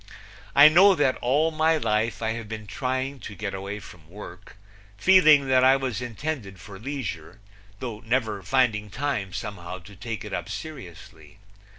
I 0.55 0.67
know 0.67 0.95
that 0.95 1.17
all 1.21 1.51
my 1.51 1.77
life 1.77 2.23
I 2.23 2.31
have 2.31 2.49
been 2.49 2.65
trying 2.65 3.19
to 3.19 3.35
get 3.35 3.53
away 3.53 3.79
from 3.79 4.09
work, 4.09 4.57
feeling 4.97 5.47
that 5.49 5.63
I 5.63 5.75
was 5.75 6.01
intended 6.01 6.59
for 6.59 6.79
leisure, 6.79 7.39
though 7.77 7.99
never 7.99 8.41
finding 8.41 8.89
time 8.89 9.31
somehow 9.31 9.77
to 9.77 9.95
take 9.95 10.25
it 10.25 10.33
up 10.33 10.49
seriously. 10.49 11.37